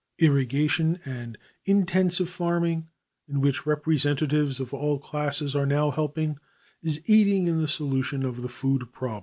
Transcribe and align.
Irrigation 0.17 0.99
and 1.05 1.37
intensive 1.63 2.27
farming, 2.27 2.87
in 3.27 3.39
which 3.39 3.67
representatives 3.67 4.59
of 4.59 4.73
all 4.73 4.97
classes 4.97 5.55
are 5.55 5.67
now 5.67 5.91
helping, 5.91 6.39
is 6.81 7.03
aiding 7.07 7.45
in 7.45 7.61
the 7.61 7.67
solution 7.67 8.25
of 8.25 8.41
the 8.41 8.49
food 8.49 8.91
problem. 8.91 9.19